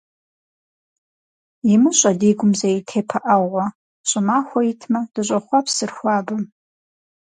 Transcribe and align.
ИмыщӀэ 1.73 2.11
ди 2.19 2.29
гум 2.37 2.51
зэи 2.59 2.77
тепыӀэгъуэ, 2.87 3.65
ЩӀымахуэ 4.09 4.61
итмэ, 4.71 4.99
дыщӀохъуэпсыр 5.13 5.91
хуабэм. 5.97 6.43